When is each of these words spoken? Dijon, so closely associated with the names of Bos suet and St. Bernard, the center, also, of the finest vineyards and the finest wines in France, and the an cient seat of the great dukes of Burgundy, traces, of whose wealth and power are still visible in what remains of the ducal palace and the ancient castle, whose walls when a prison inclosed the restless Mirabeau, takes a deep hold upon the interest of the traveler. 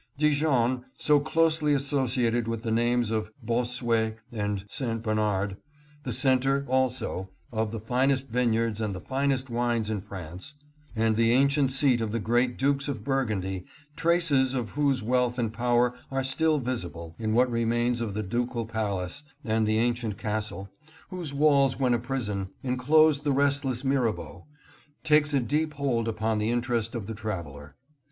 Dijon, 0.17 0.83
so 0.97 1.19
closely 1.19 1.75
associated 1.75 2.47
with 2.47 2.63
the 2.63 2.71
names 2.71 3.11
of 3.11 3.29
Bos 3.43 3.69
suet 3.69 4.17
and 4.33 4.65
St. 4.67 4.99
Bernard, 5.03 5.57
the 6.05 6.11
center, 6.11 6.65
also, 6.67 7.29
of 7.51 7.71
the 7.71 7.79
finest 7.79 8.27
vineyards 8.29 8.81
and 8.81 8.95
the 8.95 8.99
finest 8.99 9.51
wines 9.51 9.91
in 9.91 10.01
France, 10.01 10.55
and 10.95 11.15
the 11.15 11.31
an 11.35 11.49
cient 11.49 11.69
seat 11.69 12.01
of 12.01 12.11
the 12.11 12.19
great 12.19 12.57
dukes 12.57 12.87
of 12.87 13.03
Burgundy, 13.03 13.63
traces, 13.95 14.55
of 14.55 14.71
whose 14.71 15.03
wealth 15.03 15.37
and 15.37 15.53
power 15.53 15.93
are 16.09 16.23
still 16.23 16.57
visible 16.57 17.15
in 17.19 17.33
what 17.35 17.51
remains 17.51 18.01
of 18.01 18.15
the 18.15 18.23
ducal 18.23 18.65
palace 18.65 19.21
and 19.45 19.67
the 19.67 19.77
ancient 19.77 20.17
castle, 20.17 20.67
whose 21.09 21.31
walls 21.31 21.77
when 21.79 21.93
a 21.93 21.99
prison 21.99 22.49
inclosed 22.63 23.23
the 23.23 23.31
restless 23.31 23.83
Mirabeau, 23.83 24.47
takes 25.03 25.31
a 25.31 25.39
deep 25.39 25.73
hold 25.75 26.07
upon 26.07 26.39
the 26.39 26.49
interest 26.49 26.95
of 26.95 27.05
the 27.05 27.13
traveler. 27.13 27.75